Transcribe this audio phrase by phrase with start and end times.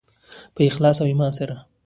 [0.55, 1.55] په اخلاص او ایمان سره.